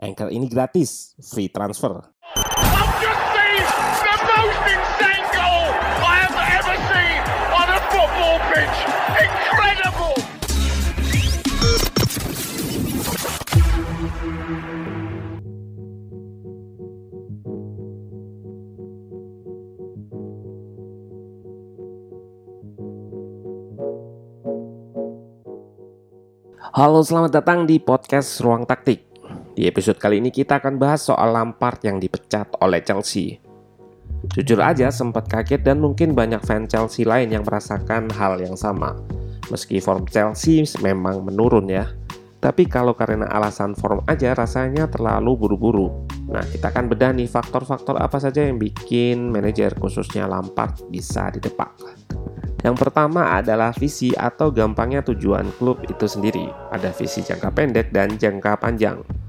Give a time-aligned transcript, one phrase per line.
[0.00, 2.00] Anchor ini gratis, free transfer.
[26.70, 29.09] Halo, selamat datang di podcast Ruang Taktik.
[29.50, 33.42] Di episode kali ini kita akan bahas soal Lampard yang dipecat oleh Chelsea.
[34.30, 38.94] Jujur aja sempat kaget dan mungkin banyak fan Chelsea lain yang merasakan hal yang sama.
[39.50, 41.90] Meski form Chelsea memang menurun ya,
[42.38, 46.08] tapi kalau karena alasan form aja rasanya terlalu buru-buru.
[46.30, 51.74] Nah, kita akan bedah nih faktor-faktor apa saja yang bikin manajer khususnya Lampard bisa didepak.
[52.60, 56.46] Yang pertama adalah visi atau gampangnya tujuan klub itu sendiri.
[56.70, 59.19] Ada visi jangka pendek dan jangka panjang.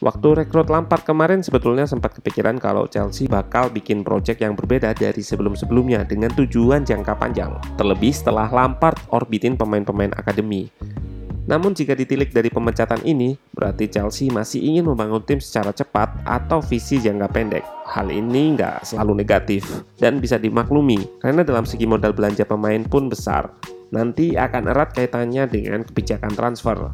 [0.00, 5.20] Waktu rekrut Lampard kemarin sebetulnya sempat kepikiran kalau Chelsea bakal bikin project yang berbeda dari
[5.20, 7.52] sebelum-sebelumnya dengan tujuan jangka panjang.
[7.76, 10.72] Terlebih setelah Lampard orbitin pemain-pemain akademi.
[11.44, 16.64] Namun jika ditilik dari pemecatan ini, berarti Chelsea masih ingin membangun tim secara cepat atau
[16.64, 17.64] visi jangka pendek.
[17.84, 19.68] Hal ini nggak selalu negatif
[20.00, 23.52] dan bisa dimaklumi karena dalam segi modal belanja pemain pun besar.
[23.92, 26.88] Nanti akan erat kaitannya dengan kebijakan transfer.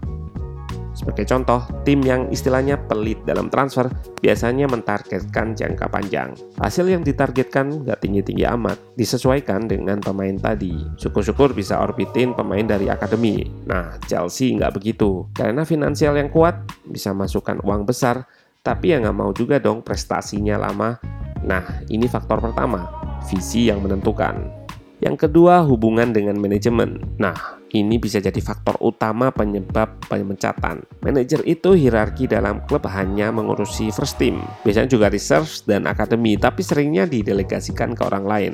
[0.96, 3.92] Sebagai contoh, tim yang istilahnya pelit dalam transfer
[4.24, 6.32] biasanya mentargetkan jangka panjang.
[6.56, 10.72] Hasil yang ditargetkan nggak tinggi-tinggi amat, disesuaikan dengan pemain tadi.
[10.96, 13.44] Syukur-syukur bisa orbitin pemain dari akademi.
[13.68, 15.28] Nah, Chelsea nggak begitu.
[15.36, 18.24] Karena finansial yang kuat, bisa masukkan uang besar,
[18.64, 20.96] tapi ya nggak mau juga dong prestasinya lama.
[21.44, 22.88] Nah, ini faktor pertama,
[23.28, 24.65] visi yang menentukan.
[24.96, 27.04] Yang kedua, hubungan dengan manajemen.
[27.20, 30.80] Nah, ini bisa jadi faktor utama penyebab pemecatan.
[31.04, 34.40] Manajer itu hierarki dalam klub hanya mengurusi first team.
[34.64, 38.52] Biasanya juga reserve dan akademi, tapi seringnya didelegasikan ke orang lain.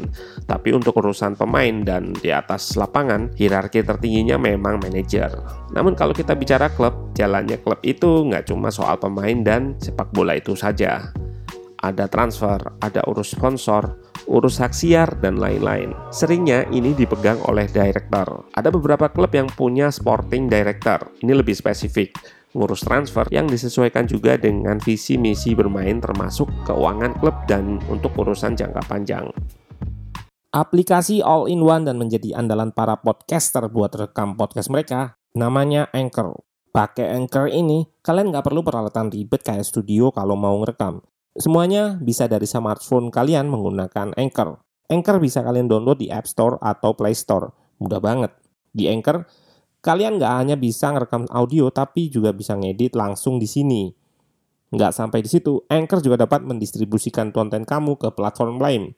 [0.50, 5.30] Tapi untuk urusan pemain dan di atas lapangan, hierarki tertingginya memang manajer.
[5.70, 10.34] Namun kalau kita bicara klub, jalannya klub itu nggak cuma soal pemain dan sepak bola
[10.34, 11.14] itu saja.
[11.82, 15.94] Ada transfer, ada urus sponsor, urus hak siar, dan lain-lain.
[16.12, 18.46] Seringnya ini dipegang oleh director.
[18.54, 21.10] Ada beberapa klub yang punya sporting director.
[21.22, 22.14] Ini lebih spesifik
[22.52, 28.52] ngurus transfer yang disesuaikan juga dengan visi misi bermain termasuk keuangan klub dan untuk urusan
[28.52, 29.26] jangka panjang.
[30.52, 36.44] Aplikasi all-in-one dan menjadi andalan para podcaster buat rekam podcast mereka namanya Anchor.
[36.72, 41.00] Pakai Anchor ini, kalian nggak perlu peralatan ribet kayak studio kalau mau ngerekam.
[41.32, 44.60] Semuanya bisa dari smartphone kalian menggunakan Anchor.
[44.92, 47.48] Anchor bisa kalian download di App Store atau Play Store.
[47.80, 48.36] Mudah banget.
[48.68, 49.24] Di Anchor,
[49.80, 53.88] kalian nggak hanya bisa ngerekam audio, tapi juga bisa ngedit langsung di sini.
[54.72, 58.92] Nggak sampai di situ, Anchor juga dapat mendistribusikan konten kamu ke platform lain.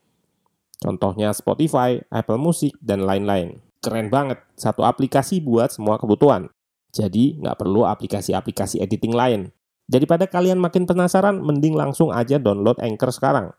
[0.83, 3.63] Contohnya Spotify, Apple Music, dan lain-lain.
[3.79, 6.51] Keren banget, satu aplikasi buat semua kebutuhan.
[6.91, 9.55] Jadi, nggak perlu aplikasi-aplikasi editing lain.
[9.85, 13.53] Daripada kalian makin penasaran, mending langsung aja download Anchor sekarang.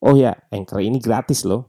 [0.00, 1.68] Oh ya, Anchor ini gratis loh.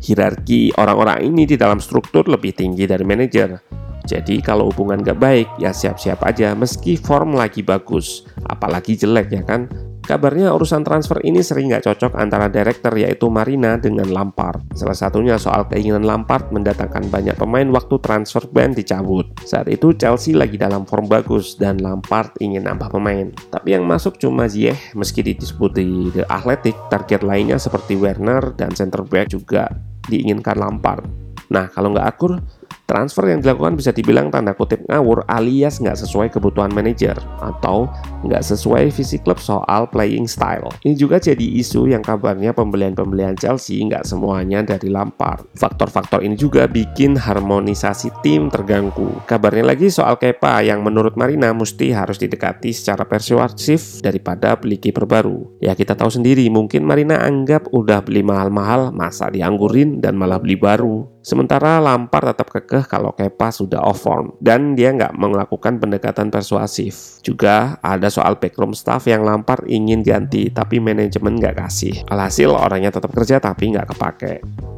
[0.00, 3.60] Hierarki orang-orang ini di dalam struktur lebih tinggi dari manajer.
[4.06, 8.24] Jadi kalau hubungan gak baik, ya siap-siap aja meski form lagi bagus.
[8.48, 9.68] Apalagi jelek ya kan,
[10.06, 14.62] Kabarnya urusan transfer ini sering nggak cocok antara director yaitu Marina dengan Lampard.
[14.78, 19.26] Salah satunya soal keinginan Lampard mendatangkan banyak pemain waktu transfer ban dicabut.
[19.42, 23.34] Saat itu Chelsea lagi dalam form bagus dan Lampard ingin nambah pemain.
[23.50, 28.78] Tapi yang masuk cuma Ziyech meski disebut di The Athletic, target lainnya seperti Werner dan
[28.78, 29.66] center back juga
[30.06, 31.02] diinginkan Lampard.
[31.50, 32.38] Nah, kalau nggak akur,
[32.86, 37.90] Transfer yang dilakukan bisa dibilang tanda kutip ngawur alias nggak sesuai kebutuhan manajer atau
[38.22, 40.70] nggak sesuai visi klub soal playing style.
[40.86, 45.50] Ini juga jadi isu yang kabarnya pembelian-pembelian Chelsea nggak semuanya dari Lampard.
[45.58, 49.10] Faktor-faktor ini juga bikin harmonisasi tim terganggu.
[49.26, 55.10] Kabarnya lagi soal Kepa yang menurut Marina mesti harus didekati secara persuasif daripada beli kiper
[55.10, 55.58] baru.
[55.58, 60.54] Ya kita tahu sendiri mungkin Marina anggap udah beli mahal-mahal masa dianggurin dan malah beli
[60.54, 61.15] baru.
[61.26, 67.18] Sementara Lampard tetap kekeh kalau Kepa sudah off form dan dia nggak melakukan pendekatan persuasif.
[67.26, 72.06] Juga ada soal backroom staff yang Lampard ingin ganti tapi manajemen nggak kasih.
[72.14, 74.34] Alhasil orangnya tetap kerja tapi nggak kepake.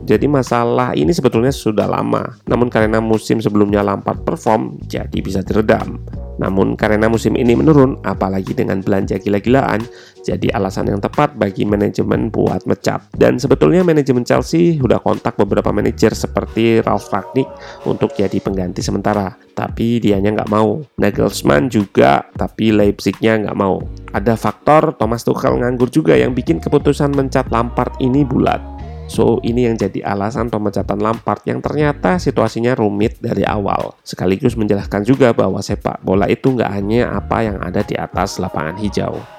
[0.09, 6.01] Jadi masalah ini sebetulnya sudah lama, namun karena musim sebelumnya Lampard perform, jadi bisa diredam.
[6.39, 9.83] Namun karena musim ini menurun, apalagi dengan belanja gila-gilaan,
[10.23, 13.03] jadi alasan yang tepat bagi manajemen buat mecat.
[13.15, 17.51] Dan sebetulnya manajemen Chelsea sudah kontak beberapa manajer seperti Ralf Ragnick
[17.87, 19.35] untuk jadi pengganti sementara.
[19.55, 20.79] Tapi dianya nggak mau.
[21.03, 23.83] Nagelsmann juga, tapi Leipzignya nggak mau.
[24.15, 28.78] Ada faktor Thomas Tuchel nganggur juga yang bikin keputusan mencat Lampard ini bulat.
[29.09, 33.97] So, ini yang jadi alasan pemecatan Lampard yang ternyata situasinya rumit dari awal.
[34.05, 38.77] Sekaligus menjelaskan juga bahwa sepak bola itu nggak hanya apa yang ada di atas lapangan
[38.77, 39.38] hijau.